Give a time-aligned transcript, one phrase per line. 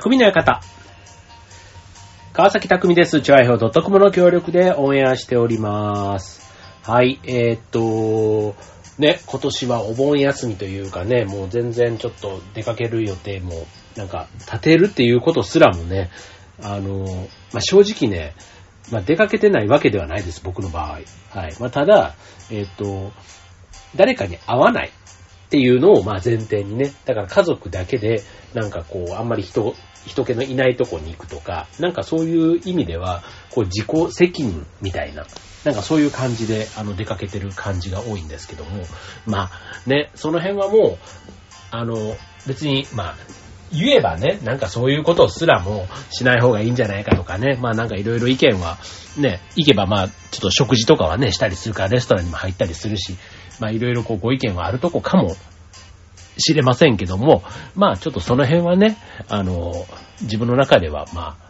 [0.00, 0.60] 匠の館。
[2.32, 3.20] 川崎匠です。
[3.20, 6.52] チュアイドットコムの協力でオンエアしております。
[6.82, 8.56] はい、えー、っと、
[8.98, 16.10] ね、今年はお盆休みというかね、もう全然ちょっと出かける予定も、なんか、立てるっていうことすらもね、
[16.60, 17.04] あの、
[17.52, 18.34] まあ、正直ね、
[18.90, 21.02] まあ、出かけてないわけではないです、僕の場合。
[21.38, 21.54] はい。
[21.60, 22.16] まあ、ただ、
[22.50, 23.12] えーっと、
[23.94, 24.90] 誰かに会わない
[25.44, 28.22] っていうのをま前提にね、だから家族だけで、
[28.54, 29.76] なんかこう、あんまり人、
[30.06, 35.26] 人気のいないとこに行くとか、なんかそういう意味では、こう自己責任みたいな、
[35.64, 38.84] なんかそういう感じで、あの、出かけてる感じが多いんですけども、
[39.26, 39.50] まあ
[39.86, 40.98] ね、その辺はもう、
[41.70, 43.16] あの、別に、まあ、
[43.72, 48.78] 言えばね、なんかそういうことすらもしない方がいいんじゃないかとかね、まあなんかいろいろ意見は、
[49.18, 53.16] ね、行けばまあ、ちょっと食事とかはね、したりするからレストランにも入ったりするし、
[53.60, 55.34] まあいろいろこうご意見はあるとこかも
[56.38, 57.42] しれませんけども、
[57.74, 58.96] まあちょっとその辺はね、
[59.28, 59.72] あの、
[60.22, 61.44] 自分の中ではまあ、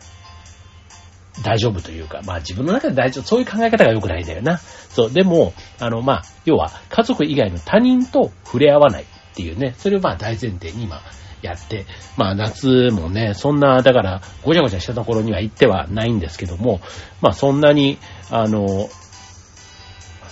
[1.42, 4.58] 大丈夫というか、まあ自分の中で大丈夫、そういう考え方が良くないんだよな。
[4.58, 11.00] そう、でも、あの、まあ、要は家族以外の他人と触れ合わないっていうね、それをまあ大前提に今
[11.42, 16.80] やって、まあ夏もね、そんな、だから、ごちゃごちゃしたところには行ってはないんですけども、
[17.20, 17.98] まあそんなに、
[18.30, 18.88] あの、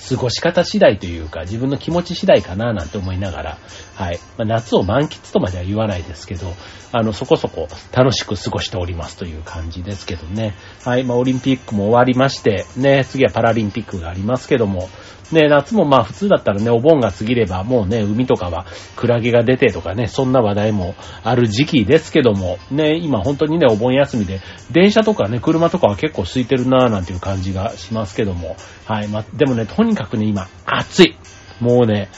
[0.09, 3.59] 過ごし方次第というか、自分の気持ち次第かななんて思いながら、
[4.03, 4.19] はい。
[4.36, 6.53] まあ、夏を満喫とまでは言わないですけど、
[6.91, 10.55] あの、そこそこ楽しく過ごしておりますという感じですけどね。
[10.84, 11.05] はい。
[11.05, 14.89] まあ、オリンピックも終わりまして、ね、次はパラリンピックがありますけども、
[15.31, 29.09] ね、夏もまあ普通だったらね、お盆が過ぎればもうね、海とかはクラゲが出てとかね、そんな話題もある時期ですけども、ね、今本当にね、お盆休みで、電車とかね、車とかは結構空いてるなぁなんていう感じがしますけども、はい。
[29.09, 31.16] まあ、でもね、とにかくね、今、暑い。
[31.61, 32.11] もうね、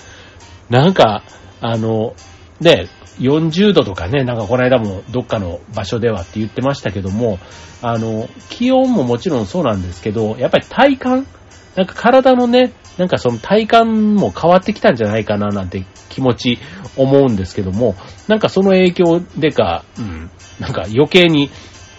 [0.70, 1.22] なんか、
[1.64, 2.14] あの、
[2.60, 2.88] ね、
[3.20, 7.38] 40度とかね、なんかこの間もどっかの場所ではって言ってましたけども、
[7.80, 11.26] あの、気温ももちろんそうなんですけど、やっぱり体感
[11.74, 16.58] なんか体のね、なんかその体感も変わってきたんじゃないかななんて気持ち
[16.96, 17.96] 思うんですけども、
[18.28, 21.50] なんかその影響でか、うん、なんか余計に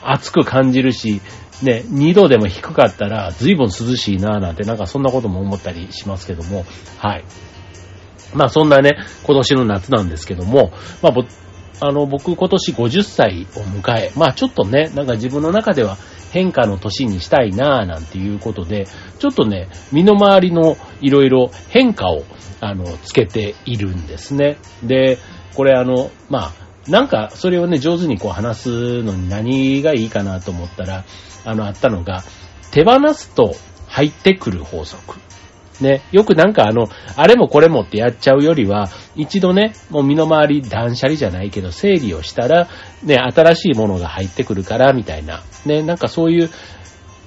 [0.03, 1.22] 暑く感じるし、
[1.64, 6.66] ね、2度でも低かったら随分涼しいななんてなんかそんなことも思ったりしますけども、
[7.00, 7.26] はい。
[8.34, 10.72] まあそんなね、今年の夏なんですけども、
[11.02, 11.24] まあぼ、
[11.81, 15.97] あの僕今年50歳を迎え、まあちょっとね、なんか自分の中では
[16.31, 18.88] 変化の年にしたいなぁなんていうことで、
[19.19, 22.24] ちょっとね、身の回りのいろいろ変化を、
[22.59, 24.58] あの、つけているんですね。
[24.84, 25.18] で、
[25.56, 26.53] これあの、ま
[26.88, 31.06] あ、なんかそれをね、上手にこう話すのに何がいいかなと思ったら、
[31.46, 32.24] あの、あったのが、
[32.72, 33.56] 手放すと
[33.88, 35.16] 入ってくる法則。
[35.81, 42.69] ね、よくなんかあの、あれもこれもってやっちゃうよりは、一度ね、もう身の回り断捨離じゃないけど、整理をしたら、
[43.03, 45.44] ね、新しいものが入ってくるから、みたいな。
[45.66, 46.50] ね、なんかそういう、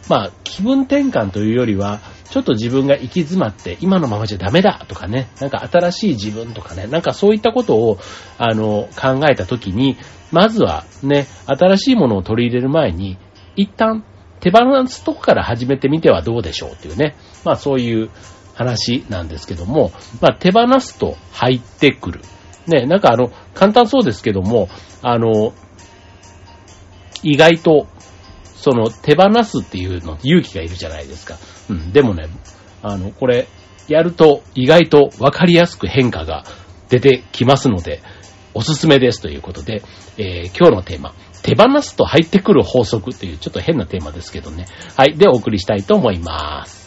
[0.08, 2.00] まあ、気分転換というよりは、
[2.30, 7.98] ちょっと自分が行き詰まって、今のままじゃダメだとかね、なんか新しい自分とかね、なんかそういったことを、
[8.38, 9.96] あの、考えたときに、
[10.30, 13.18] まずはね、新しいものを取り入れる前に、
[13.56, 14.04] 一旦
[14.40, 18.10] 手放すとこから始めてみてはどうでしょうっていうね、まあそういう
[18.58, 22.20] 話なんですけども、まあ手放すと入ってくる。
[22.66, 24.68] ね、なんかあの、簡単そうですけども、
[25.00, 25.54] あの、
[27.22, 27.86] 意外と、
[28.42, 31.36] その手放すっていうの勇気がいるじゃないですか。
[31.70, 32.28] うん、でもね、
[32.82, 33.46] あの、これ、
[33.86, 36.44] やると意外とわかりやすく変化が
[36.88, 38.02] 出てきますので、
[38.54, 39.82] おすすめですということで、
[40.18, 44.66] えー今日のテーマ、手放すと入ってくる法則というちょっと変なテーマですけどね。
[44.96, 45.16] はい。
[45.16, 46.77] で、お送りしたいと思います。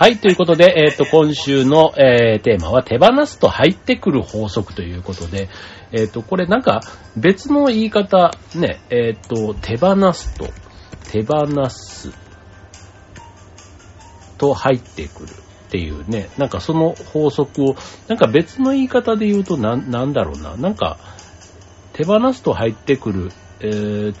[0.00, 0.16] はい。
[0.16, 5.50] ということで、えっ、と、今週の、えーテーマは手放すと入ってくる法則ということで、
[5.92, 6.80] えっ、と、これなんか
[7.18, 10.48] 別の言い方、ね、えっ、と、手放すと、
[11.12, 12.14] 手放す
[14.38, 15.32] と入ってくる
[15.66, 17.76] っていうね、なんかその法則を、
[18.08, 20.96] なんか別の言い方で言うとなん、なんだろうな、なんか、
[21.92, 24.14] 手放すと入ってくる、えー、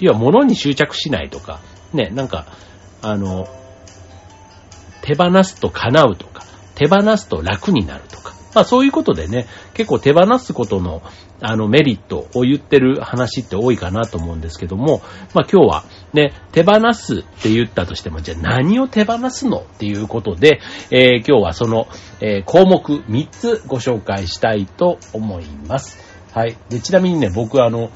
[0.00, 1.60] 要は物に執着しないとか、
[1.94, 2.44] ね、なんか、
[3.00, 3.48] あの、
[5.08, 6.44] 手放すと叶うとか、
[6.74, 8.34] 手放すと楽になるとか。
[8.54, 11.02] まあそういうことでね、結構手放すことの、
[11.40, 15.00] あのメリットを言ってる話って多いかなと思うんですけども、
[15.32, 20.60] まあ今日は、ね、手放すって言ったとしても、じゃあ何を手放すのっていうことで、
[20.90, 21.88] えー、今日はその、
[22.20, 25.98] えー、項目3つご紹介したいと思います。
[26.34, 26.58] はい。
[26.68, 27.90] で、ちなみにね、僕あの、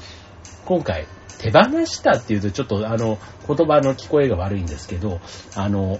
[0.65, 1.05] 今回、
[1.37, 5.19] 手放したっていうとちょっとあの、言葉の聞こえが悪いんですけど、
[5.55, 5.99] あの、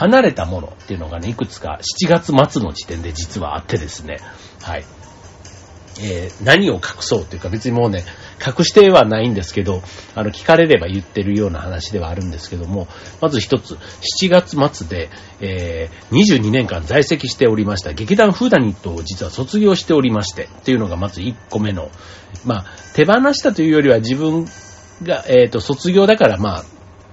[0.00, 4.16] 離れたものっていうのがね、いくつか7月末の時点で実はあってですね、
[4.62, 4.84] はい。
[6.00, 8.04] えー、何を隠そうというか別にもうね、
[8.40, 9.82] 隠してはないんですけど、
[10.14, 12.88] あの、聞かれれば言ってるような話ではあるんですけども、
[13.20, 13.74] まず一つ、
[14.22, 15.10] 7月末で、
[15.42, 21.90] えー、22年間在籍しておりました劇団フーダニットを実は卒業しておりまして、っていうのがまず1個目の、
[22.46, 22.64] まあ、
[22.94, 24.46] 手放したというよりは自分
[25.02, 26.64] が、えっ、ー、と、卒業だからまあ、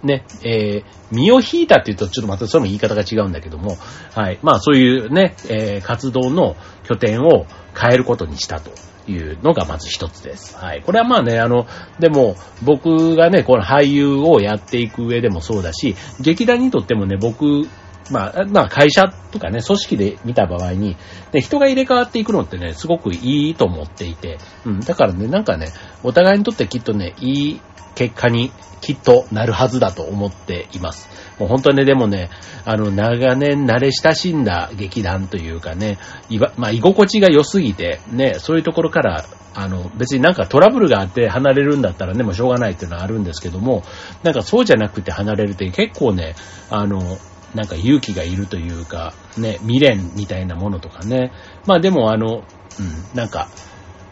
[0.08, 3.78] ね、えー、身を引いたって言うとちょっとまたその言い方が違うんだけども、
[4.16, 4.40] はい。
[4.42, 7.46] まあそういうね、えー、活動の拠点を
[7.80, 8.72] 変えることにしたと
[9.12, 10.58] いうのがまず一つです。
[10.58, 10.82] はい。
[10.82, 11.68] これはまあね、あの、
[12.00, 17.68] でも僕がね、この俳優をやっていく上でもそうだし、劇団にとってもね、僕、
[18.10, 20.98] まあ、まあ会社とかね、組織で見た場合に、
[21.34, 25.68] ね、人が入れ替わっていくのってね、すごくいいと思っていて、うん、だからね、なんかね、
[26.04, 27.62] お互いにとってきっとね、いい
[27.98, 31.10] 結果にきっとなるはずだと思っています。
[31.40, 32.30] もう本当にね、でもね、
[32.64, 35.98] あの、長年慣れ親しんだ劇団というかね、
[36.30, 43.82] いわ、まあ、居心地が良すぎて、ね、そういうところから、あの、別になんかトラブルがあって離れるんだったらね、もうしょうがないっていうのはあるんですけども、
[44.22, 46.36] なんかそうじゃなくて離れるって結構ね、
[46.70, 47.18] あの、
[47.56, 51.32] なんか勇気がいるというか、ね、未練みたいなものとかね。
[51.66, 52.44] まあでもあの、
[52.80, 53.50] うん、なんか、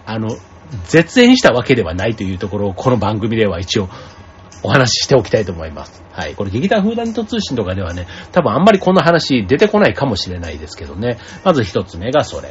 [0.06, 0.36] あの、
[0.88, 3.90] 絶縁したわけではないというところをこの番組では一応
[4.64, 6.04] お話ししておきたいと思います。
[6.12, 6.36] はい。
[6.36, 11.20] これ劇団フーダニット通信とかではね、多分あんまりこの話出てこないかもしれないですけどね。
[11.44, 12.50] まず一つ目がそれ。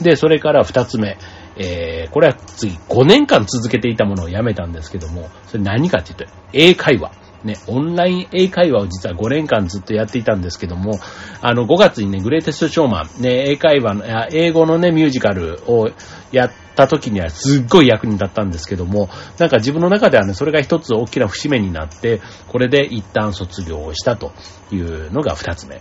[0.00, 1.18] で、それから二つ目。
[1.54, 7.12] えー、これは次5年間続けていたものをやめたんですけども、それ何かって言うと、英会話。
[7.44, 10.92] ね、オンライン英会話を実は5年間ずっとやっていたんですけども、
[11.40, 15.90] あの、5月にね、グレイテストショーマン、ね、英会話の、英語のね、ミュージカルを
[16.30, 19.08] やった時にはすっごい役に立ったんですけども、
[19.38, 24.32] なんか自分の中ではね、それが一つ大きな節目になって、これで一旦卒業をしたと
[24.70, 25.80] いうのが二つ目。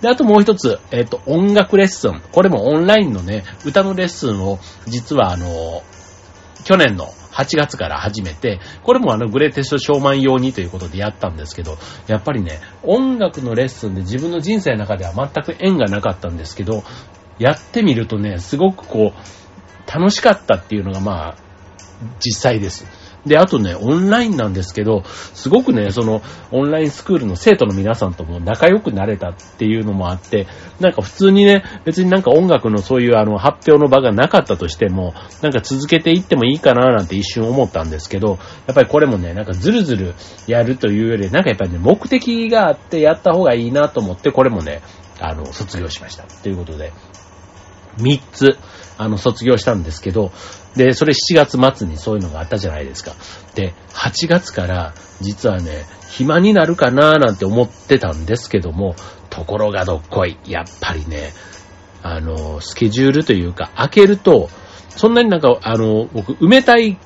[0.00, 2.22] で、あともう一つ、えっ、ー、と、音楽レッスン。
[2.32, 5.82] これもオンラインのね、歌のレッスンを、実はあの、
[6.64, 16.82] 去年の8月から始めて、これもあのグレーテストショーマン用にということでやったんですけど、やっぱりね、音楽のレッスンで自分の人生の中では全く縁がなかったんですけど、
[17.38, 19.47] やってみるとね、すごくこう、
[19.92, 21.34] 楽しかったっていうのがまあ、
[22.20, 22.86] 実際です。
[23.26, 30.46] で、あとね、オンラインなんですけど、すごくね、その、オンラインスクールの生徒の皆さんとも仲良くなれたっていうのもあって、
[30.80, 40.14] なんか普通にね、別になんか音楽のそういうあの、発表の場がなかったとしても、なんか続けていってもいいかななんて一瞬思ったんですけど、やっぱりこれもね、なんかずるずる
[40.46, 44.80] やるというより、なんかやっぱりね、目的があってやった方がいいなと思って、これもね、
[45.20, 46.22] あの、卒業しました。
[46.22, 46.92] ということで、
[47.98, 48.56] 3つ、
[48.98, 50.32] あの、卒業したんですけど、
[50.76, 53.14] で、それ7月末にそういうのがあったじゃないですか。
[53.54, 58.94] で、8月から実はね、暇になるかなーなんて思ってたんですけども、
[59.30, 60.36] ところがどっこい。
[60.46, 61.32] やっぱりね、
[62.02, 64.50] あの、スケジュールというか、開けると、
[64.90, 66.98] そんなになんか、あの、僕、埋めたい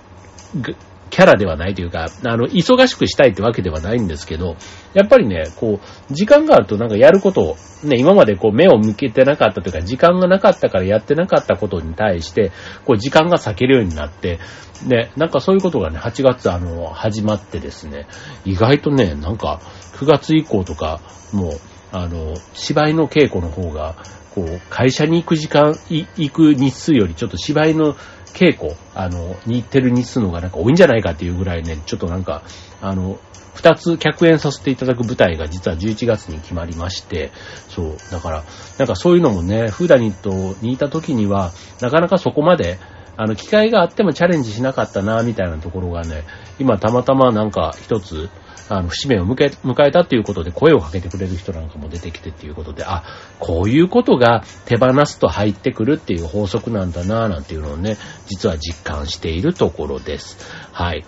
[1.12, 4.56] キャラではないというか、あの、忙しくしたいってわけではないんですけど、
[4.94, 12.50] やっぱりね、こう、時間があるとなんかやることを、ね、今までこう目を向けてなかったというか、時間がなかったからやってなかったことに対して、
[12.86, 14.40] こう時間が避けるようになって、
[14.86, 18.06] ね、なんかそういうことがね、8月あの、始まってですね、
[18.46, 19.60] 意外とね、なんか、
[19.96, 21.02] 9月以降とか、
[21.34, 21.52] もう、
[21.92, 23.96] あの、芝居の稽古の方が、
[24.34, 27.96] こう、会社に行く時間、行く日数よりちょっと芝居の
[28.32, 32.42] 稽古、あの、に行ってる日数のがなんか多いんじゃないかっていうぐらいね、ちょっとなんか、
[32.80, 33.18] あの、
[33.54, 37.30] 二つ客演させていただく舞台が実は11月に決まりまして、
[37.68, 38.44] そう、だから、
[38.78, 42.78] なんかそういうのもね、フーダニットにいた時には、なかなかそこまで、
[43.16, 46.24] あの、機会があってもチャレンジしなかったな、みたいなところがね、
[46.58, 48.30] 今たまたまなんか一つ、
[48.68, 53.04] あの、節目を迎え、迎えたっていうことで声をかけてくれる人なんかも出てきてっていうことで、あ、
[53.38, 60.38] こういうことが手放すと入ってくるっていう法則なんだなぁ、なんていうのをね、実は実感しているところです。
[60.72, 61.04] はい。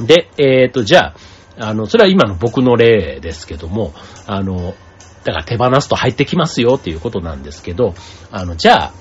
[0.00, 1.14] で、えっ、ー、と、じゃ
[1.58, 3.94] あ、あの、それは今の僕の例ですけども、
[4.26, 4.74] あの、
[5.24, 7.94] だから手放すと入ってきますよっていうことなんですけど、
[8.30, 8.92] あの、じゃあ、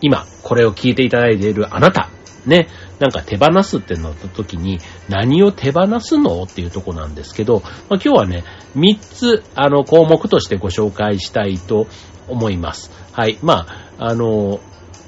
[0.00, 2.08] 今、これを聞いていただいているあなた、
[2.46, 8.44] ね、なんか手放すってなった時に、何を手放すのっていうとこなんですけど、まあ、今日はね、
[8.76, 11.86] 3つ、あの、項目としてご紹介したいと
[12.28, 12.90] 思います。
[13.12, 13.38] はい。
[13.42, 13.66] ま
[13.98, 14.60] あ、あの、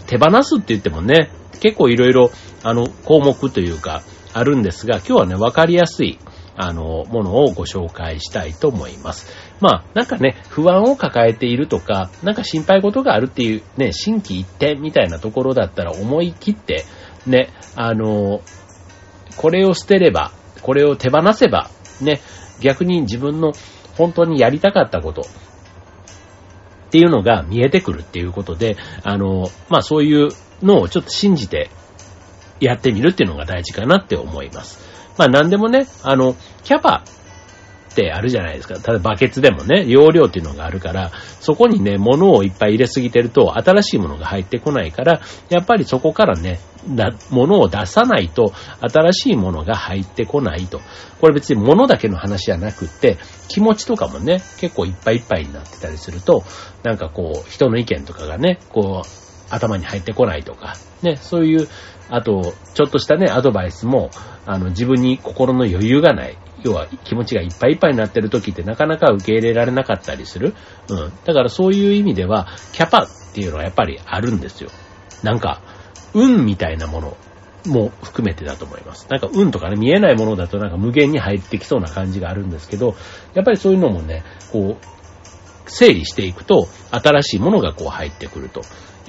[0.07, 1.31] 手放すって言ってもね、
[1.61, 2.31] 結構いろいろ、
[2.63, 4.03] あの、項目というか、
[4.35, 6.19] あるんですが、今日はね、わかりやすい、
[6.57, 9.33] あの、ものをご紹介したいと思います。
[9.61, 16.85] まあ、なんかね、不安を抱えているとか、なんか心配事があるっていうね、心機一転みたいなところだったら思い切って、
[17.29, 18.41] ね、あの、
[19.37, 20.33] これを捨てれば、
[20.63, 21.71] これを手放せば、
[22.01, 22.21] ね、
[22.61, 23.53] 逆に自分の
[23.97, 25.23] 本当にやりたかったこと、
[26.89, 30.29] っていうのが見えてくるっていうことで、あの、まあそういう
[30.63, 31.71] のをちょっと信じて
[32.61, 34.81] やってみるっていうのが大事かなって思います。
[35.19, 37.05] まあ何でもね、あの、キャパ
[37.99, 38.79] ってあるじゃないですか。
[38.79, 50.81] ただバケツでもね、容量っていうのがあるから、そこにね、物をいっぱい入れすぎてると、新しいものが入ってこないから、やっぱりそこからね、だ物を出さないと、新しいものが入ってこないと。
[51.21, 56.45] これ別に物だけの話じゃなくって、気持ちとかもね、結構いっぱいいっぱいになってたりすると、
[56.85, 59.09] なんかこう、人の意見とかがね、こう、
[59.51, 61.69] 頭に入ってこないとか、ね、そういう、
[62.11, 64.11] あと、ちょっとしたね、アドバイスも、
[64.47, 66.39] あの、自分に心の余裕がない。
[66.65, 70.55] 要は気持ちがいっぱいいっぱいになってる時ってなかなか受け入れられなかったりする。
[70.89, 71.13] うん。
[71.25, 74.71] だからそういう意味では、キャパっていうのはやっぱりあるんですよ。
[75.23, 75.61] なんか、
[76.15, 77.17] 運みたいなもの
[77.67, 79.07] も含めてだと思います。
[79.11, 82.95] なんか運とかね、見えないものだとなんか無限に入ってきそうな感じがあるんですけど、
[83.35, 88.63] やっぱりそういうのもね、こう、整理していくと、新しいものがこう入ってくると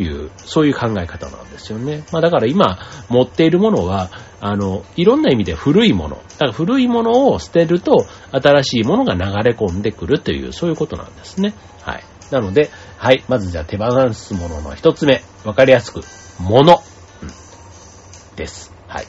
[0.04, 2.04] いう、そういう考え方なんですよね。
[2.12, 2.80] まあだから今
[3.10, 4.10] 持っているものは、
[4.42, 6.16] あの、いろんな意味で古いもの。
[6.16, 11.54] だから古いものを捨てると、新しいものが流れ込んでくるという、そういうことなんですね。
[11.82, 12.04] はい。
[12.32, 13.24] なので、はい。
[13.28, 15.22] まずじゃあ手放すものの一つ目。
[15.44, 16.02] わかりやすく、
[16.42, 16.82] もの、
[17.22, 18.74] うん、です。
[18.88, 19.08] はい。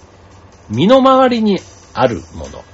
[0.68, 1.60] 身の回りに
[1.94, 2.64] あるもの。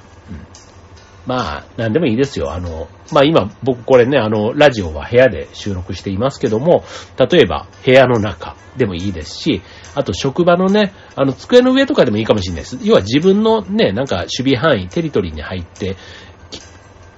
[1.27, 2.53] まあ、なんでもいいですよ。
[2.53, 6.85] あの、まあ今、僕これね、あの、ラジオは部屋で収録していますけども、
[7.19, 9.63] 例えば部屋の中でもいいですし、
[9.97, 12.79] あと職場のね、あの、机の上とかでもいいかもしれないです。
[12.83, 15.97] 要は自分のね、なんか守備範囲、テリトリーに入って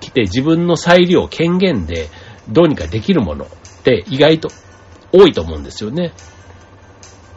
[0.00, 2.08] きて、自分の裁量、権限で
[2.48, 3.48] どうにかできるものっ
[3.82, 4.48] て意外と
[5.12, 6.12] 多いと思うんですよね。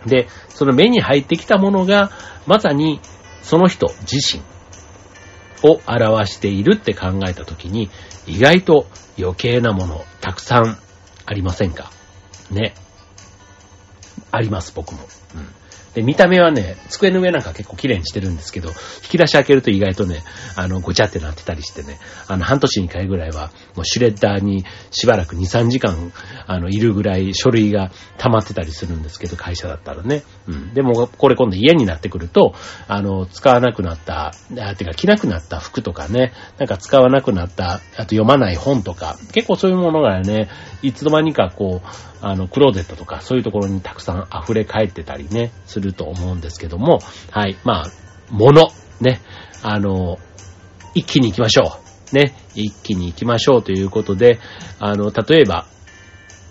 [0.06, 2.12] で、その目に入ってきたものが、
[2.48, 3.02] まさに
[3.42, 4.42] その人自身
[5.64, 7.90] を表しているって考えたときに、
[8.28, 8.88] 意外と
[9.18, 10.78] 余計なものたくさん
[11.26, 11.92] ありませんか？
[12.50, 12.74] ね。
[14.32, 15.00] あります、僕も。
[15.94, 18.76] で、見た目はね、机の上なんか結構綺麗にしてるんですけど、引
[19.12, 20.24] き出し開けると意外とね、
[20.56, 26.14] あの、ごちゃってなってたりしてね、あの、半年に一回ぐらいは、もうシュレッダーにしばらく2、3時間、
[26.48, 30.24] あの、いるぐらい書類が溜まってたりするんですけど、会社だったらね。
[30.48, 30.74] うん。
[30.74, 32.54] でも、これ今度家になってくると、
[32.88, 40.48] あの、使わなくなった、あ、てか着なくなった服とかね、なんか使わなくなった、あと読まない本とか、結構そういうものがね、
[40.82, 41.88] いつの間にかこう、
[42.22, 47.00] あの、クローゼットとかそういうところにたくさん溢れ返ってたりね、するると思うんですけども、
[47.32, 47.86] はい、まあ、
[48.30, 48.70] 物、
[49.00, 49.22] ね、
[49.64, 50.18] あの、
[50.94, 51.78] 一気に行きましょ
[52.12, 52.16] う。
[52.16, 54.40] ね、一気に行きましょうということで、
[54.80, 55.66] あの、例えば、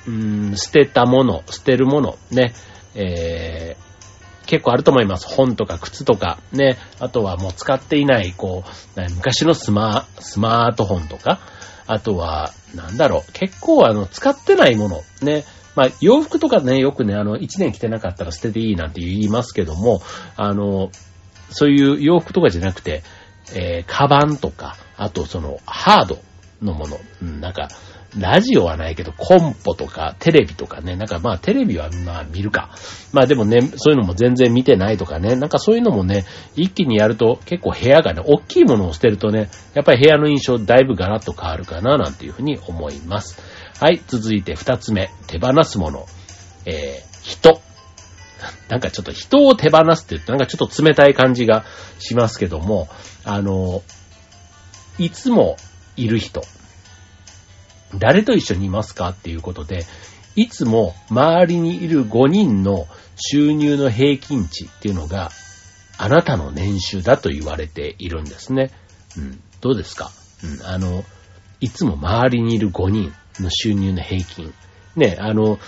[0.07, 2.55] うん、捨てたもの、捨てるもの、ね、
[2.95, 5.27] えー、結構あると思います。
[5.29, 8.65] 本とか靴とか、ね、あとはもう使っていない、こ
[8.97, 11.41] う、昔のスマスマートフォンとか、
[11.87, 20.03] あとは、なんだろう、結構あの、使ってないもの、ね、まあ、洋服とかね、よくね、あの、一年着てなかったら捨てていいなんて言いますけども、
[20.37, 20.91] あの、
[21.51, 23.03] そういう洋服とかじゃなくて、
[23.55, 26.19] えー、カバンとか、あとその、ハード
[26.63, 27.69] のもの、うん、なんか、
[28.19, 32.71] ラジオはないけど、コンポとか、テレビとかね、なんかまあテレビはまあ見るか。
[33.13, 36.25] まあでもね、そういうのも全然見てないとかね、なんかそういうのもね、
[36.57, 43.41] 一気にやると結構部屋がね、大きいものを捨てるとね、やっぱり部屋の印象だいぶガラッと変わるかな、なんていうふうに思います。
[43.81, 46.07] はい、続いて二つ目、手放すもの。
[46.67, 47.61] えー、人。
[48.69, 51.65] なんかちょっと人を手放すって言って、なんかちょっと冷たい感じが
[51.99, 52.89] しますけども、
[53.25, 53.83] あの、
[54.99, 55.57] いつも
[55.97, 56.43] いる人。
[57.99, 59.85] 誰と一緒にいますかっていうことで、
[60.37, 65.31] いつも周りにいる5人の収入の平均値っていうのが、
[65.99, 68.71] あなたの年収だと言われているんですね。
[69.17, 69.41] うん。
[69.61, 70.11] どうですか？
[70.43, 70.67] うん。
[70.67, 71.05] あの、
[71.61, 73.13] いつも周りにいる5人。
[73.39, 74.53] の収入の平均。
[74.97, 75.59] ね、あの、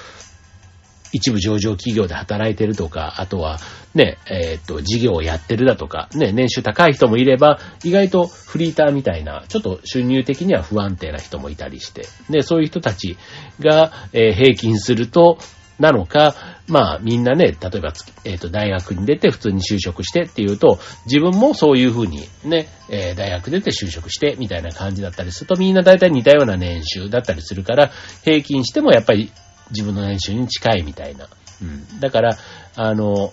[1.12, 3.58] 一部上場企業で働いてるとか、あとは
[3.94, 13.16] ね、えっ、と、事業をやってるだとか、ね、年収高い人もいれば、意外とフリーターみたいな、ちょっと収入的には不安定な人もいたりして、で、そういう人たち
[13.60, 15.38] が、えー、平均すると、
[15.78, 16.34] なのか、
[16.68, 17.92] まあみんなね、例えば、
[18.24, 27.90] えっ、ー、と、大学に出て普通に就職してっていうと、自分もそういうふうにね、えー、大学出て就職してみたいな感じだったりすると、みんな大体似たような年収だったりするから、
[28.24, 29.32] 平均してもやっぱり
[29.72, 31.28] 自分の年収に近いみたいな。
[31.60, 32.00] うん。
[32.00, 32.36] だから、
[32.76, 33.32] あの、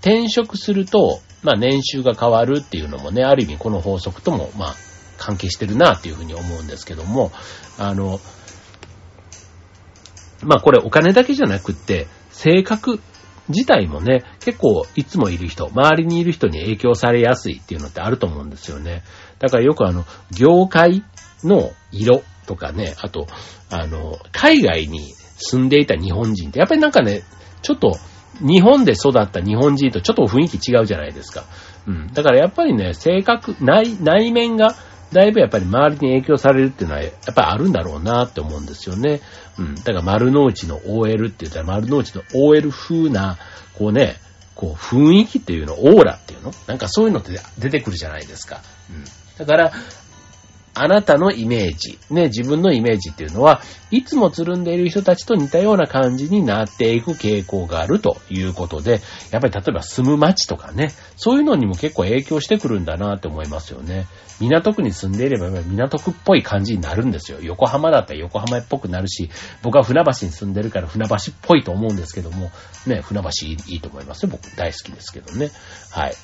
[0.00, 4.74] 転職すると、まあ年収が変わるっていうのもね、ある意味この法則とも、まあ
[5.18, 7.32] 関係してるなっていうふうに思うんですけども、
[7.78, 8.20] あの、
[10.42, 13.00] まあこれお金だけじゃなくって、性格
[13.48, 19.02] 自体もね、結構いつもいる人、周りにいる人に影響されやすいっていうのってあると思うんですよね。
[19.38, 21.04] だからよくあの、業界
[21.42, 23.26] の色とかね、あと、
[23.70, 27.22] あの、海外に住んでいた日本人って、やっぱりなんかね、
[27.62, 27.96] ちょっと、
[28.40, 31.44] 日本で育った日本人とちょっと雰囲気違うじゃないですか。
[31.86, 32.12] うん。
[32.12, 34.74] だからやっぱりね、性格、内、内面が、
[35.12, 39.20] だいぶやっぱり周りに影響されるっていうのは、やっぱりあるんだろうなって思うんですよね。
[39.58, 39.74] うん。
[39.76, 43.38] だから丸の内の OL って言ったら丸の内の OL 風な、
[43.78, 44.16] こうね、
[44.54, 48.60] こう雰囲気っていうの、オーラっていうのなんかそういうのって出てくるじゃないですか。
[48.90, 49.04] うん。
[49.38, 49.72] だから、
[50.74, 53.62] あなたのイメージ、ね、自分のイメージっていうのは、
[53.92, 59.00] いつもつるんでいる人たちと似たような感じになっていく傾向があるということで、
[59.30, 64.06] やっぱり例えば住む街とかね、そういうのにも結構影響してくるんだなって思いますよね。
[64.40, 67.38] 港区に住んでいれば港区っぽい感じになるんですよ。
[67.40, 69.30] 横浜だったら横浜っぽくなるし、
[69.62, 72.50] 僕は船橋に住んでるから船橋っぽいと思うんですけども、
[72.86, 74.30] ね、船橋いいと思いますよ。
[74.32, 75.50] 僕大好きですけどね。
[75.92, 76.14] はい。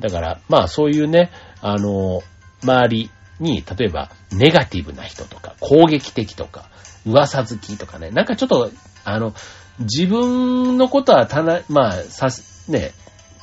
[0.00, 2.22] だから、まあそういうね、あの、
[2.62, 6.68] 周り、に、例えば、ネガティブな人とか、攻撃的とか、
[7.04, 8.70] 噂好きとかね、なんかちょっと、
[9.04, 9.34] あの、
[9.80, 12.92] 自分のことは棚、まあ、さす、ね、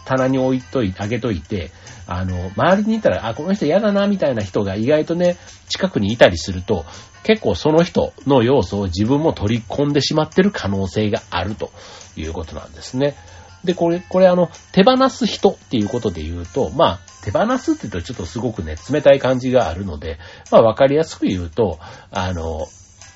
[0.05, 1.71] 棚に置いといて、あげといて、
[2.07, 5.37] あの、周りにいたら、あ、この人嫌だな、みたいな人が意外とね、
[5.69, 6.85] 近くにいたりすると、
[7.23, 11.71] 結構その人の要素を自分も取り込んでしまってる可能性があると
[12.17, 13.15] いうことなんですね。
[13.63, 20.19] で、これ、これあの、手放す人っていうことで言うと、まあ、手放すって言うとちょっとすごくね、冷たい感じがあるので、
[20.51, 21.79] まあ、わかりやすく言うと、
[22.11, 22.67] あの、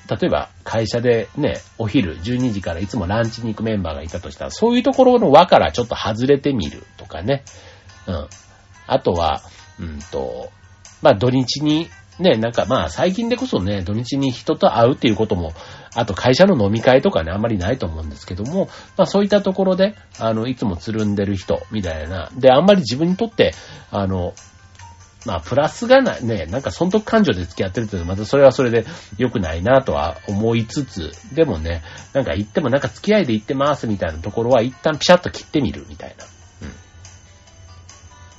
[0.08, 7.44] 例えば会社でね、お昼12時からいつもランチに行くメンバーがいたとしたら、そういうところの輪からちょっと外れてみるとかね。
[8.06, 8.28] うん。
[8.86, 9.42] あとは、
[9.78, 10.50] うんと、
[11.02, 15.52] まあ土日にね、なんかまあ最近でこそね、土日に人と会うっていうことも、
[15.94, 22.30] あと会社の飲み会とかね、あんまりないと思うんですけども、まあそういったところで、あの、いつもつるんでる人、みたいな。
[22.36, 23.54] で、あんまり自分にとって、
[23.90, 24.34] あの、
[25.26, 28.86] まあ、プラスがない、ね、なんか損得感情で付き合ってるってまたそれはそれで
[29.18, 36.24] 良くないなとは思いつつ、でもね、なんか言ってもなんか付き合いで言ってますみたいなところは一旦ピシャッと切ってみるみたいな。
[36.24, 36.72] うん。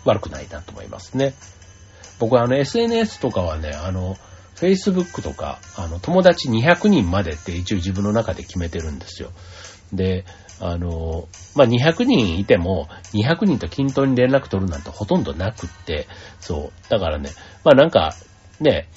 [0.05, 1.33] 悪くないなと思いますね。
[2.19, 4.17] 僕はあの SNS とかはね、あの、
[4.55, 9.31] Facebook とか、あの、友達200人までって一応自分の中で決めてるんですよ。
[9.93, 10.25] で、
[10.59, 16.07] あの、まあ、200人いても、200人と均等に連絡取るなんてほとんどなくって、
[16.41, 16.89] そう。
[16.89, 17.29] だからね、
[17.63, 18.13] まあ、なんか、
[18.59, 18.89] ね、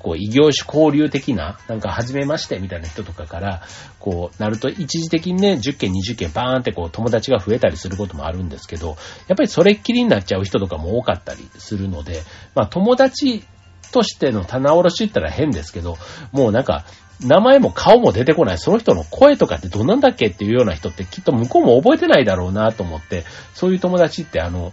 [0.00, 3.62] こう、異業種交流的な、なんか、初めましてみたいな人とかから、
[3.98, 8.96] こう、なると、一時的にね、10件、20件、バーンってこう、友達が増えたりすることもあるんですけど、
[9.28, 12.22] やっぱりそれっきりになっちゃう人とかも多かったりするので、
[12.54, 13.44] まあ、友達
[13.92, 15.98] としての棚卸しって言ったら変ですけど、
[16.32, 16.86] もうなんか、
[17.22, 24.72] 名前も顔も出てこない、その人の声とかってどんなんだっけっていうような人ってきっと向こうも覚えてないだろうなと思って、そういう友達ってあの、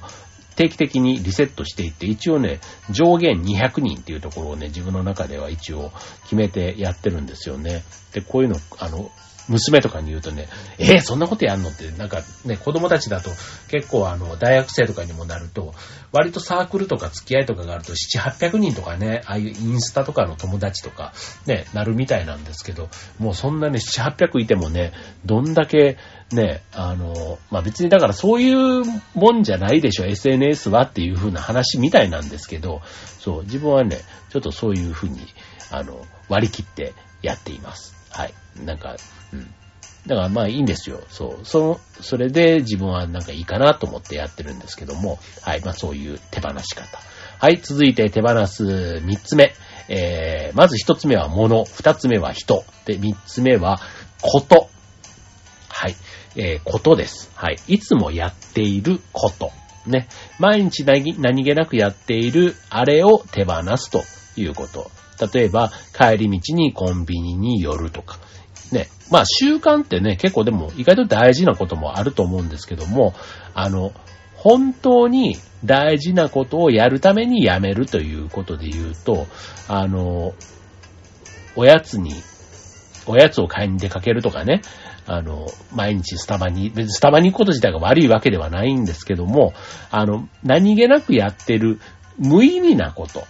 [0.57, 5.91] 定期的にリセットしていって、一応ね、上限200人っていうところをね、自分の中では一応
[6.23, 7.83] 決めてやってるんですよね。
[8.11, 9.11] で、こういうの、あの、
[9.47, 11.69] 娘とかに言うとね、えー、そんなことやんの？
[11.69, 13.29] って、なんかね、子供たちだと
[13.69, 15.73] 結構あの、大学生とかにもなると、
[16.11, 21.13] 割とサークルとか付き合いとかがあると、7、800人とかね、ああいうインスタとかの友達とか、
[21.45, 24.93] ね、なるみたいなんですけど、もうそんなね、7、800いてもね、
[25.25, 25.97] どんだけ、
[26.31, 28.83] ね、あの、まあ、別にだからそういう
[29.13, 32.81] もんじゃないでしょ、SNS はっていう風な話みたいなんですけど、
[33.19, 33.97] そう、自分はね、
[34.29, 35.21] ちょっとそういう風に、
[35.71, 37.96] あの、割り切ってやっています。
[38.17, 38.33] はい。
[38.65, 38.95] なんか、
[39.31, 39.53] うん。
[40.07, 41.01] だからまあいいんですよ。
[41.09, 41.45] そう。
[41.45, 45.61] その、それで自分はなんかいいかなと思ってやってるんですけども、はい。
[45.61, 46.99] まあそういう手放し方。
[47.39, 47.59] はい。
[47.61, 49.53] 続いて手放す三つ目。
[49.89, 51.63] えー、まず一つ目は物。
[51.65, 52.65] 二つ目は人。
[52.85, 53.79] で、三つ目は
[54.21, 54.67] こと。
[55.69, 55.95] はい。
[56.35, 57.29] えー、ことです。
[57.35, 57.57] はい。
[57.67, 59.51] いつもやっていること。
[59.85, 60.07] ね。
[60.39, 64.01] 毎日何何気なくやっているあれを手放すと
[64.39, 64.89] いうこと。
[65.19, 68.19] 例えば、帰り道にコンビニに寄るとか。
[68.71, 68.87] ね。
[69.09, 73.13] まあ習慣ってね、結構でも意外と大事なこともあると思うんですけども、
[73.53, 73.91] あの、
[74.35, 79.25] 本当に大事なことをやるためにやめるということで言うと、
[79.67, 80.33] あの、
[81.55, 82.13] おやつに、
[83.07, 84.61] おやつを買いに出かけるとかね、
[85.07, 89.53] あの、毎日スタバに、別にスタバに行くこと自体が悪いわけではないんですけども、
[89.89, 91.79] あの、何気なくやってる
[92.19, 93.23] 無意味なこと。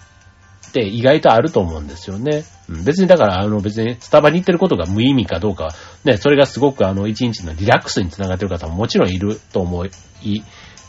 [0.68, 2.44] って意外とあると思うんですよね。
[2.70, 5.70] うん、別にだから、あの別にスタバに行ってることが無意味かどうか、
[6.04, 9.92] ね、それがすごくあの一日のリラックスにつながってる方ももちろんいると思い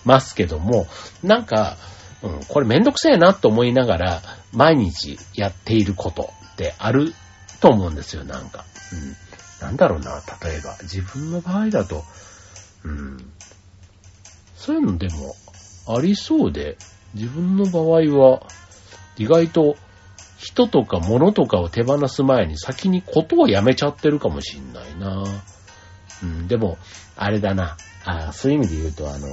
[0.04, 0.86] ますけども、
[1.22, 1.76] なんか、
[2.22, 7.14] うん、これめんどくせえなと思いながら、毎日やっていることってある
[7.60, 8.64] と思うんですよ、なんか。
[8.92, 9.66] うん。
[9.66, 10.76] なんだろうな、例えば。
[10.82, 12.04] 自分の場合だと、
[12.84, 13.32] うん。
[14.56, 15.34] そういうのでも
[15.86, 16.76] ありそうで、
[17.14, 18.42] 自分の場合は、
[19.18, 19.76] 意外と
[20.38, 25.24] 人とか物とかを手放す前に先にことをやめちゃってるかもしんないな。
[26.22, 26.78] うん、でも、
[27.16, 27.76] あれだな。
[28.04, 29.26] あそういう意味で言うと、あの、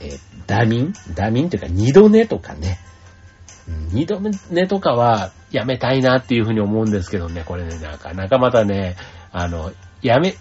[0.00, 0.92] え、ダミン？
[1.14, 2.78] ダミンっていうか二度寝とかね。
[3.92, 8.96] 二度寝とかはやめたいなっていうふうに思うんですけどね、これね、なか、なかまたね、
[9.32, 10.34] あの、やめ、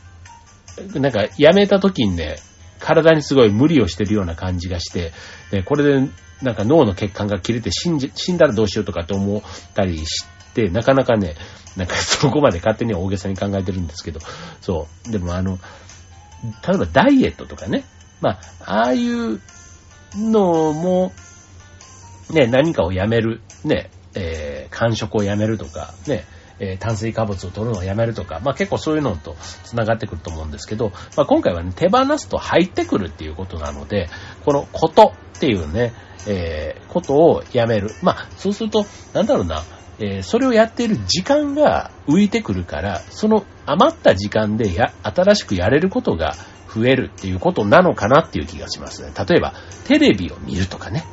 [0.94, 2.36] なんか、やめた時にね、
[2.80, 5.12] 体にすごい無理をしてるような感じがして、
[5.50, 6.10] で、これで、
[6.42, 9.42] なんか脳の血管が切れて死ん、死んだらどうしようとかって思っ
[9.74, 11.36] たりして、なかなかね、
[11.76, 14.20] なんか そこまで勝手に大げさに考えてるんですけど、
[14.62, 15.12] そう。
[15.12, 15.60] でもあの、
[16.68, 17.86] 例えばダイエットとかね、
[18.22, 19.42] まあ、ああいう
[20.16, 21.14] のも、
[22.30, 26.26] ね、何かをやめる、ね、えー、間食をやめるとか、ね、
[26.60, 34.10] え、炭水化物を取るのをやめるとか、まあ結構そういうのと繋がってくると思うんですけど、まあ今回はね、手放すと入ってくるっていうことなので、
[34.44, 35.94] このことっていうね、
[36.28, 37.92] えー、ことをやめる。
[38.02, 39.64] まあそうすると、なんだろうな、
[40.00, 46.36] えー、それをやっている時間が浮いてくるから、その余った時間でや、新しくやれることが
[46.74, 49.12] 増えるっていうことなのかなっていう気がしますね。
[49.18, 49.54] 例えば、
[49.86, 51.06] テレビを見るとかね。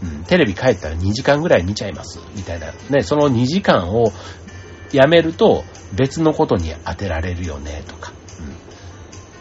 [0.00, 2.20] うん、テレビ帰ったら2時間ぐらい見ちゃいます。
[2.36, 2.72] みたいな。
[2.88, 4.12] ね、その2時間を
[4.92, 8.12] やめると別のことに当てられるよね、とか。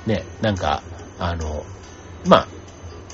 [0.06, 0.84] うん、ね、なんか、
[1.20, 1.66] あの、
[2.26, 2.48] まあ、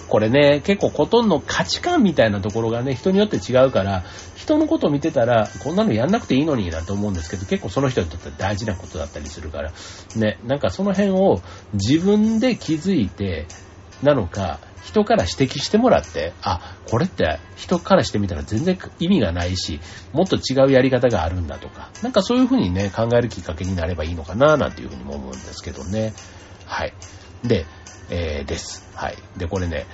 [0.08, 4.04] これね、結構ことんの価値観みたいなところがね、人によって違うから、
[4.36, 9.72] 人のこと見てたら、こんなのやんなくていいのになと思うんですけど、結構その人にとって大事なことだったりするから、
[10.16, 11.42] ね、なんかその辺を
[11.74, 13.48] 自分で気づいて、
[14.04, 19.80] なのか、人から指摘してもらって、あ、これって人からしてみたら全然意味がないし、
[20.12, 26.14] もっと違うやり方があるんだとか、なんかそういうふうにね、考えるきっかけになればいいのかな、なんていうふうにも思うんですけどね。
[26.66, 26.94] はい。
[27.44, 27.66] で、
[28.10, 28.90] えー、です。
[28.96, 29.18] はい。
[29.38, 29.86] で、これね、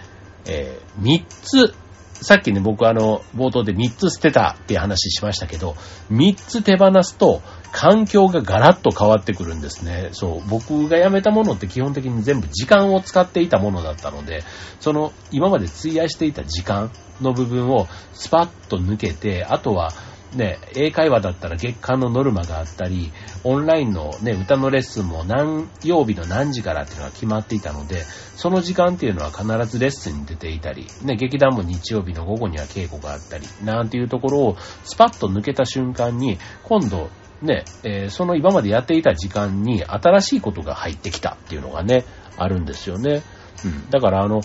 [0.45, 1.75] えー、3つ
[2.21, 5.75] さっきね、僕あの、冒頭で3つ捨てたっていう話しましたけど、
[6.11, 10.09] 3つ手放すと、環境がガラッと変わってくるんですね。
[10.11, 14.43] そう、僕が辞めたものって基本的に全部時間を使っていたものだったので、
[14.79, 19.91] その、今まで費やしていた時間の部分をスパッと抜けて、あとは、
[20.35, 23.11] ね、英会話だったら月間のノルマがあったり、
[23.43, 28.03] オンラインのね、歌のレッスンも何曜日の何時からっていうのが決まっていたので、
[28.35, 37.09] その時間っていうのは必ずレッスンに出ていたり、ね、劇団も日曜日の午後には稽古があったり、なんていうところをスパッと抜けた瞬間に、今度、
[37.41, 42.05] ね、えー、その今までやっていた時間に新しいことが入ってきたっていうのがね、
[42.37, 43.21] あるんですよね。
[43.65, 43.89] うん。
[43.89, 44.41] だからあの、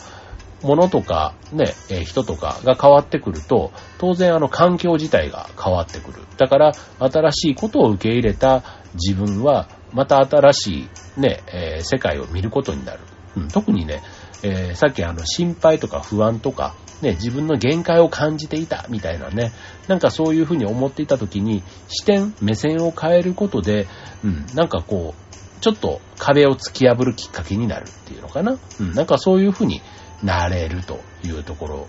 [0.62, 6.22] 物とかね、えー、人とかが変わってくると、当然あの環境自体が変わってくる。
[6.36, 8.62] だから新しいことを受け入れた
[8.94, 10.74] 自分は、また新し
[11.16, 13.00] いね、えー、世界を見ることになる。
[13.36, 14.02] うん、特にね、
[14.44, 19.52] えー、さっきあの心配とか不安とか、ね、自分の限界を感じていたみたいなね、
[19.88, 23.88] なんかそういうふうに思っていた時に、視点、目線を変えることで、
[24.22, 28.58] うん、なんかこう、ちょっと壁を突き破るきっかけになるっていうのかな。
[28.80, 29.80] うん、なんかそういうふうに
[30.22, 31.88] なれるというところ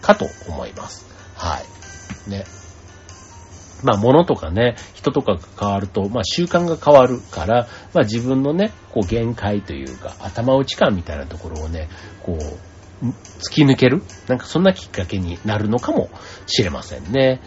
[0.00, 1.06] かと思います。
[1.34, 1.60] は
[2.26, 2.30] い。
[2.30, 2.44] ね。
[3.82, 11.88] まあ、物とかね、人とかが変わると、まあ、習慣が変わるから、まあ、自分のね、こう、限界というか、頭打ち感みたいなところをね、
[12.22, 13.06] こう、
[13.40, 16.08] 突き抜けるなんかそんなきっかけになるのかも
[16.46, 17.40] しれませんね。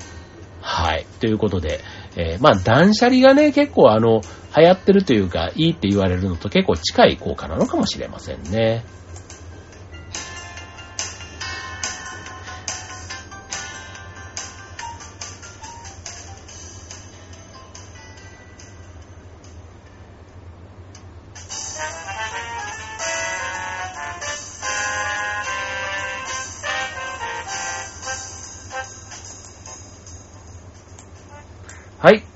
[0.62, 1.06] はい。
[1.20, 1.80] ということで、
[2.16, 4.22] えー、まあ、断捨離がね、結構あの、
[4.56, 8.84] 流行ってるというか、いいって言われるのと結構近い効果なのかもしれませんね。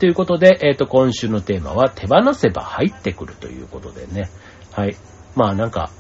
[0.04, 4.30] ということで、えっ、ー、と、今週のテーマは、手放せば入ってくるということでね。
[4.74, 4.98] はい。
[5.34, 5.92] まあなんか、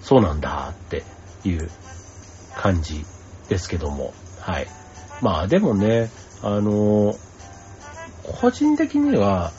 [0.00, 1.04] そうなんだって
[1.44, 1.68] いう
[2.56, 3.04] 感じ
[3.50, 4.14] ですけども。
[4.40, 4.66] はい。
[5.20, 6.08] まあでもね、
[6.42, 7.14] あの
[8.40, 9.52] 個人的には、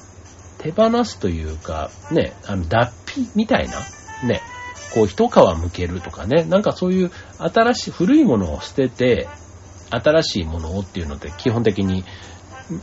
[0.58, 3.76] 手放すというか、ね、あの、脱皮みたいな、
[4.28, 4.42] ね、
[4.96, 9.28] こう一皮むけるとかね、なんかそういう新しい、古いものを捨てて、
[9.92, 12.04] 新しいものをっていうのって基本的に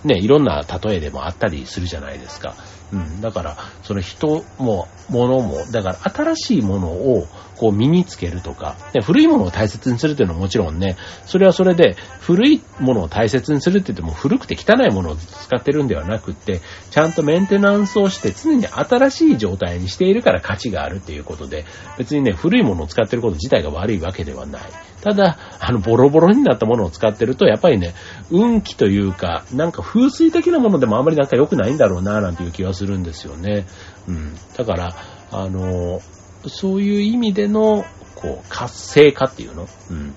[0.04, 2.56] ね、いろんな例えでもあったりするじゃないですか。
[2.92, 3.20] うん。
[3.20, 7.26] だから、その人も、物も、だから新しいものを
[7.61, 21.66] こう身につけるとか、で古いものを大切にするっていうのはもちろんね、それはそれで古いものを大切にするって言っても古くて汚いものを使ってるんではなくって、ちゃんとメンテナンスをして常に新しい状態にしているから価値があるっていうことで、
[21.98, 24.62] 別にね、古いものを使ってること自体が悪いわけではない。
[25.03, 27.94] ただ、あの、ボロボロになったものを使ってると、やっぱりね、
[28.31, 33.66] 運気というか、なんか風水的なものでもあんまりなんか良くないんだろうな、なんていう気はするするんですよね。
[34.08, 34.34] うん。
[34.56, 34.96] だから、
[35.30, 36.00] あの、
[36.48, 39.68] そういう意味での、こう、活性化っていうの？
[39.90, 40.14] うん。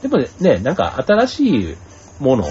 [0.00, 1.76] でもね、なんか新しい
[2.20, 2.44] もの、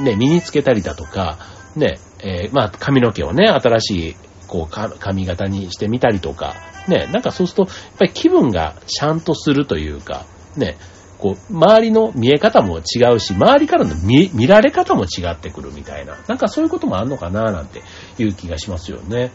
[0.00, 1.38] ね、身につけたりだとか、
[1.76, 4.16] ね、えー、まあ髪の毛をね、新しい、
[4.46, 6.54] こう、髪型にしてみたりとか、
[6.86, 10.76] ね、なんかそうすると、やっぱり気分がちゃんとするというか、ね、
[11.18, 16.18] こう、周りの見え方も違うし、周りからの見、見られ方も違ってくるみたいな。
[16.28, 17.82] なんかそういうこともあるのかななんて
[18.22, 19.32] いう気がしますよね。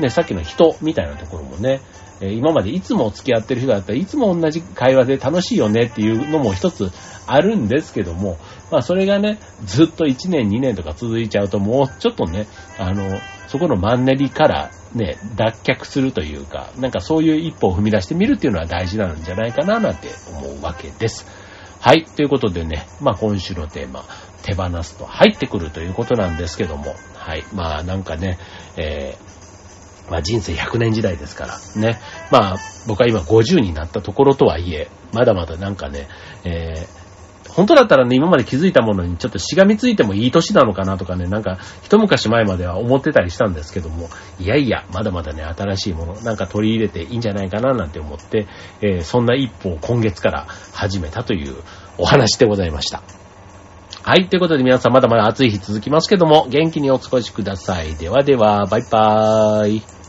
[0.00, 1.80] ね、さっきの人みたいなところもね、
[2.20, 6.90] え今までいつも付き合ってる人だったらいつも同じ会話で楽しいよねっていうのも一つ
[7.26, 8.38] あるんですけども、
[8.70, 12.46] まあそれがね、ずっと1年2年とか続いちゃうともうちょっとね、
[12.78, 21.26] あの、そこのマンネリからね、脱却するというか、なんかそういう一歩を踏み出してみるっていうのは大事なんじゃないかななんて思うわけです。
[21.80, 22.04] はい。
[22.04, 24.04] ということでね、まあ今週のテーマ、
[24.44, 27.44] 手放すと入ってくるということなんですけども、はい。
[27.54, 28.38] まあなんかね、
[28.76, 31.98] えー、まあ人生100年時代ですから、ね。
[32.30, 36.08] まあ僕は今50になったところとはいえ、まだまだなんかね、
[36.44, 37.04] えー
[37.54, 44.08] 本当だったらね、今まで気づいたものにちょっとしがみついてもいい年なのかなとかね、なんか一昔前までは思ってたりしたんですけども、
[44.40, 48.48] いやいや、まだまだね、新しいもの、なんか取り入れていいんじゃないかななんて思って、
[48.80, 51.54] えー、そんな一歩を今月から始めたという
[51.96, 53.23] お話でございました。
[54.06, 54.28] はい。
[54.28, 57.94] ということで皆さんまだまだ暑い日続きますけども、元気にお過ごしください。
[57.94, 60.03] ではでは、バイバーイ。